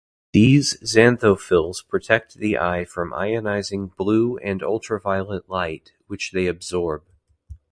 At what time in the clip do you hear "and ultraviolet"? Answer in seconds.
4.37-5.47